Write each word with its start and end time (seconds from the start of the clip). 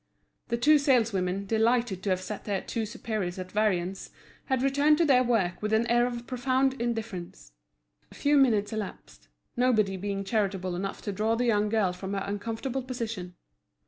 The 0.47 0.57
two 0.57 0.79
saleswomen, 0.79 1.45
delighted 1.45 2.01
to 2.01 2.09
have 2.09 2.21
set 2.21 2.45
their 2.45 2.61
two 2.61 2.87
superiors 2.87 3.37
at 3.37 3.51
variance, 3.51 4.09
had 4.45 4.63
returned 4.63 4.97
to 4.97 5.05
their 5.05 5.23
work 5.23 5.61
with 5.61 5.73
an 5.73 5.85
air 5.91 6.07
of 6.07 6.25
profound 6.25 6.73
indifference. 6.81 7.51
A 8.11 8.15
few 8.15 8.35
minutes 8.35 8.73
elapsed, 8.73 9.27
nobody 9.55 9.97
being 9.97 10.23
charitable 10.23 10.75
enough 10.75 11.03
to 11.03 11.11
draw 11.11 11.35
the 11.35 11.45
young 11.45 11.69
girl 11.69 11.93
from 11.93 12.13
her 12.13 12.23
uncomfortable 12.25 12.81
position. 12.81 13.35